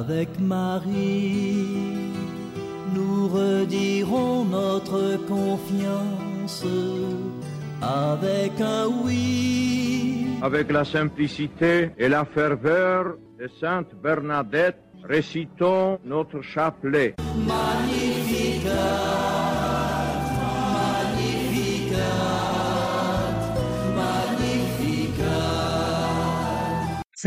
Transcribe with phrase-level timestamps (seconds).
[0.00, 2.10] Avec Marie,
[2.92, 6.64] nous redirons notre confiance
[7.80, 10.26] avec un oui.
[10.42, 17.14] Avec la simplicité et la ferveur de Sainte Bernadette, récitons notre chapelet.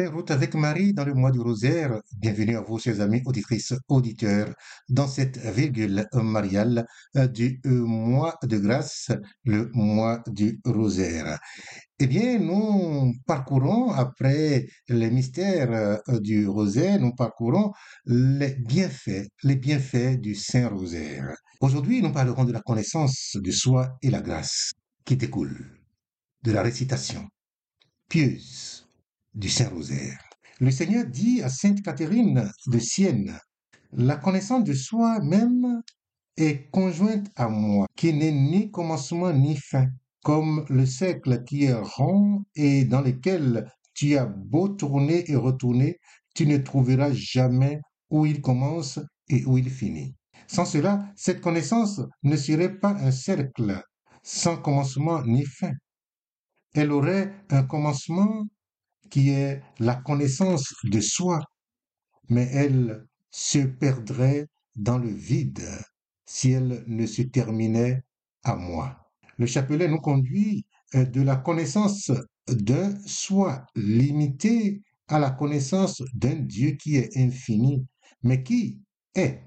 [0.06, 2.02] Route avec Marie dans le mois du rosaire.
[2.20, 4.54] Bienvenue à vous, chers amis auditrices, auditeurs,
[4.90, 9.12] dans cette virgule mariale euh, du euh, mois de grâce,
[9.44, 11.40] le mois du rosaire.
[12.00, 17.72] Eh bien, nous parcourons, après les mystères euh, du rosaire, nous parcourons
[18.06, 21.34] les bienfaits, les bienfaits du Saint-Rosaire.
[21.60, 24.74] Aujourd'hui, nous parlerons de la connaissance de soi et la grâce
[25.06, 25.80] qui découle
[26.44, 27.28] de la récitation
[28.08, 28.77] pieuse
[29.38, 30.20] du Saint-Rosaire.
[30.60, 33.38] Le Seigneur dit à Sainte Catherine de Sienne,
[33.94, 35.82] la connaissance de soi-même
[36.36, 39.88] est conjointe à moi, qui n'est ni commencement ni fin,
[40.24, 46.00] comme le cercle qui est rond et dans lequel tu as beau tourner et retourner,
[46.34, 49.00] tu ne trouveras jamais où il commence
[49.30, 50.16] et où il finit.
[50.48, 53.84] Sans cela, cette connaissance ne serait pas un cercle
[54.24, 55.74] sans commencement ni fin.
[56.74, 58.48] Elle aurait un commencement
[59.10, 61.42] qui est la connaissance de soi,
[62.30, 65.68] mais elle se perdrait dans le vide
[66.26, 68.04] si elle ne se terminait
[68.44, 68.98] à moi.
[69.38, 72.12] Le chapelet nous conduit euh, de la connaissance
[72.48, 77.86] d'un soi limité à la connaissance d'un Dieu qui est infini,
[78.24, 78.80] mais qui
[79.16, 79.42] est.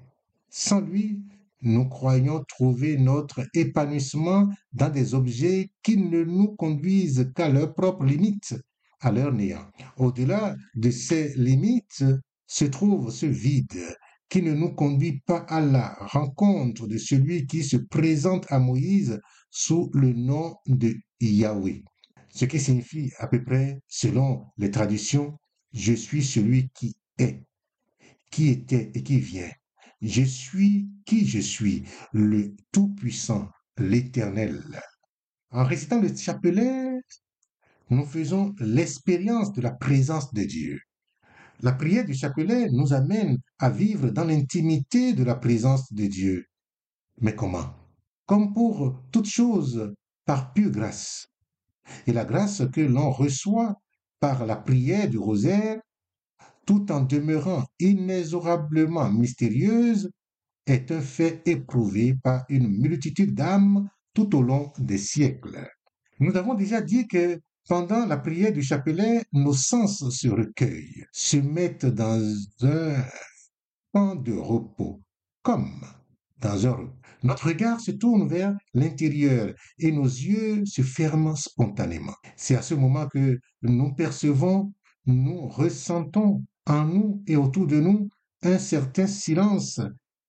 [0.49, 1.21] Sans lui,
[1.61, 8.05] nous croyons trouver notre épanouissement dans des objets qui ne nous conduisent qu'à leurs propres
[8.05, 8.55] limites,
[9.01, 9.69] à leur néant.
[9.97, 12.03] Au-delà de ces limites
[12.47, 13.95] se trouve ce vide
[14.29, 19.19] qui ne nous conduit pas à la rencontre de celui qui se présente à Moïse
[19.49, 21.83] sous le nom de Yahweh.
[22.29, 25.37] Ce qui signifie à peu près, selon les traditions,
[25.73, 27.43] je suis celui qui est,
[28.29, 29.51] qui était et qui vient.
[30.01, 34.63] Je suis qui je suis, le Tout-Puissant, l'Éternel.
[35.51, 36.80] En récitant le chapelet,
[37.91, 40.79] nous faisons l'expérience de la présence de Dieu.
[41.59, 46.45] La prière du chapelet nous amène à vivre dans l'intimité de la présence de Dieu.
[47.19, 47.75] Mais comment?
[48.25, 49.93] Comme pour toute chose,
[50.25, 51.27] par pure grâce.
[52.07, 53.75] Et la grâce que l'on reçoit
[54.21, 55.81] par la prière du rosaire,
[56.65, 60.09] tout en demeurant inexorablement mystérieuse,
[60.65, 65.67] est un fait éprouvé par une multitude d'âmes tout au long des siècles.
[66.19, 71.37] Nous avons déjà dit que pendant la prière du chapelet, nos sens se recueillent, se
[71.37, 72.21] mettent dans
[72.61, 73.03] un
[73.93, 75.01] temps de repos,
[75.41, 75.81] comme
[76.39, 77.01] dans un repos.
[77.23, 82.15] Notre regard se tourne vers l'intérieur et nos yeux se ferment spontanément.
[82.35, 84.73] C'est à ce moment que nous percevons,
[85.05, 88.09] nous ressentons en nous et autour de nous
[88.41, 89.79] un certain silence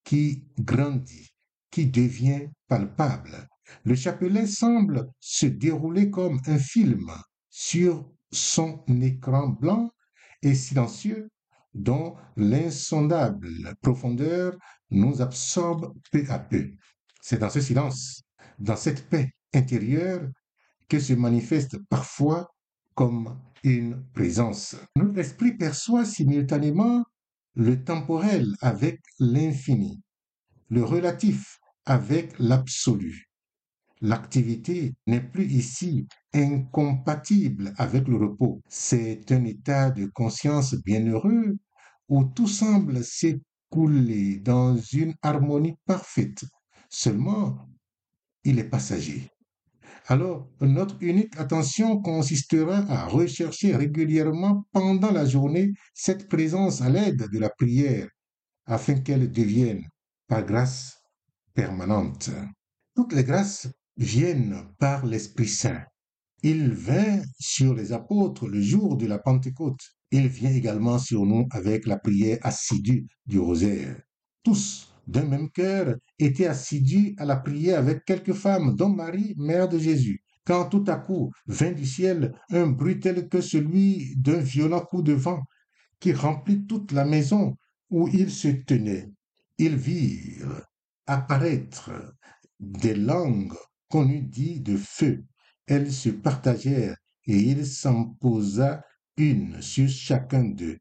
[0.04, 1.30] qui grandit,
[1.70, 3.48] qui devient palpable.
[3.84, 7.10] Le chapelet semble se dérouler comme un film
[7.50, 9.90] sur son écran blanc
[10.42, 11.28] et silencieux
[11.74, 14.56] dont l'insondable profondeur
[14.90, 16.70] nous absorbe peu à peu.
[17.20, 18.22] C'est dans ce silence,
[18.58, 20.28] dans cette paix intérieure,
[20.88, 22.48] que se manifeste parfois
[22.94, 24.76] comme une présence.
[24.96, 27.04] Notre esprit perçoit simultanément
[27.54, 30.02] le temporel avec l'infini,
[30.68, 33.31] le relatif avec l'absolu.
[34.04, 38.60] L'activité n'est plus ici incompatible avec le repos.
[38.68, 41.56] C'est un état de conscience bienheureux
[42.08, 46.44] où tout semble s'écouler dans une harmonie parfaite.
[46.90, 47.68] Seulement,
[48.42, 49.30] il est passager.
[50.08, 57.28] Alors, notre unique attention consistera à rechercher régulièrement pendant la journée cette présence à l'aide
[57.32, 58.08] de la prière,
[58.66, 59.86] afin qu'elle devienne,
[60.26, 60.98] par grâce,
[61.54, 62.30] permanente.
[62.96, 65.84] Toutes les grâces viennent par l'Esprit Saint.
[66.42, 69.80] Il vint sur les apôtres le jour de la Pentecôte.
[70.10, 74.00] Il vient également sur nous avec la prière assidue du rosaire.
[74.42, 79.68] Tous, d'un même cœur, étaient assidus à la prière avec quelques femmes, dont Marie, mère
[79.68, 80.22] de Jésus.
[80.44, 85.02] Quand tout à coup vint du ciel un bruit tel que celui d'un violent coup
[85.02, 85.42] de vent
[86.00, 87.56] qui remplit toute la maison
[87.90, 89.12] où ils se tenaient,
[89.58, 90.66] ils virent
[91.06, 91.90] apparaître
[92.58, 93.54] des langues
[93.92, 95.22] qu'on eût dit de feu.
[95.66, 96.96] Elles se partagèrent
[97.26, 98.82] et il s'en posa
[99.18, 100.78] une sur chacun d'eux.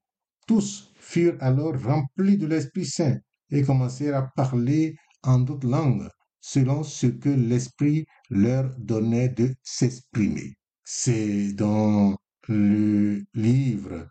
[0.48, 3.18] Tous furent alors remplis de l'Esprit Saint
[3.50, 6.08] et commencèrent à parler en d'autres langues,
[6.40, 10.56] selon ce que l'Esprit leur donnait de s'exprimer.
[10.86, 12.16] C'est dans
[12.48, 14.08] le livre,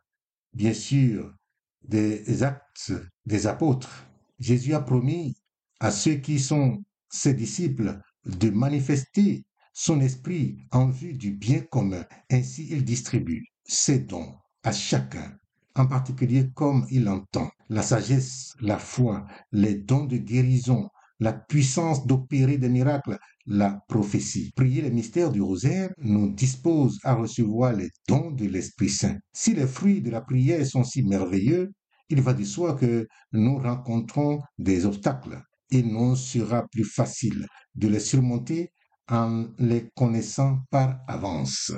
[0.53, 1.35] bien sûr,
[1.81, 2.93] des actes
[3.25, 4.07] des apôtres.
[4.39, 5.37] Jésus a promis
[5.81, 12.05] à ceux qui sont ses disciples de manifester son esprit en vue du bien commun.
[12.31, 15.37] Ainsi, il distribue ses dons à chacun,
[15.75, 17.51] en particulier comme il entend.
[17.69, 20.89] La sagesse, la foi, les dons de guérison,
[21.21, 24.53] la puissance d'opérer des miracles, la prophétie.
[24.57, 29.19] Prier les mystères du rosaire nous dispose à recevoir les dons de l'Esprit Saint.
[29.33, 31.73] Si les fruits de la prière sont si merveilleux,
[32.09, 35.41] il va de soi que nous rencontrons des obstacles.
[35.71, 38.73] Il nous sera plus facile de les surmonter
[39.09, 41.73] en les connaissant par avance.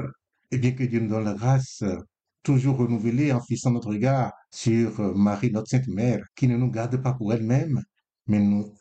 [0.50, 1.82] Et bien que Dieu nous donne la grâce
[2.42, 6.96] toujours renouvelée en fixant notre regard sur Marie, notre Sainte Mère, qui ne nous garde
[7.02, 7.82] pas pour elle-même,
[8.26, 8.74] mais nous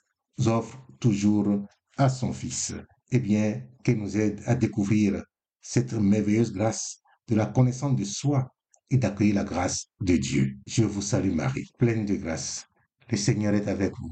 [0.45, 1.65] offre toujours
[1.97, 2.73] à son Fils.
[3.11, 5.23] Eh bien, qu'elle nous aide à découvrir
[5.61, 8.49] cette merveilleuse grâce de la connaissance de soi
[8.89, 10.57] et d'accueillir la grâce de Dieu.
[10.67, 12.65] Je vous salue Marie, pleine de grâce.
[13.09, 14.11] Le Seigneur est avec vous.